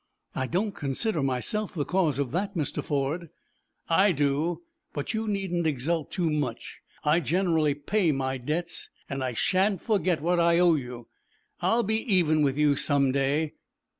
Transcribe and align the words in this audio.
"I 0.33 0.47
don't 0.47 0.71
consider 0.71 1.21
myself 1.21 1.75
the 1.75 1.85
cause 1.85 2.17
of 2.17 2.31
that, 2.31 2.55
Mr. 2.57 2.83
Ford." 2.83 3.29
"I 3.87 4.11
do. 4.11 4.63
But 4.93 5.13
you 5.13 5.27
needn't 5.27 5.67
exult 5.67 6.09
too 6.09 6.31
much. 6.31 6.79
I 7.03 7.19
generally 7.19 7.75
pay 7.75 8.11
my 8.11 8.39
debts, 8.39 8.89
and 9.07 9.23
I 9.23 9.33
shan't 9.33 9.79
forget 9.79 10.19
what 10.19 10.39
I 10.39 10.57
owe 10.57 10.73
you. 10.73 11.07
I 11.61 11.75
will 11.75 11.83
be 11.83 11.97
even 12.11 12.41
with 12.41 12.57
you 12.57 12.75
some 12.75 13.11
day." 13.11 13.53